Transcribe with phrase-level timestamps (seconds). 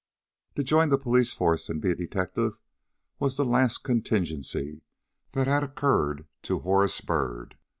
[0.55, 2.57] To join the police force and be a detective
[3.19, 4.81] was the last contingency
[5.33, 7.55] that had occurred to Horace Byrd.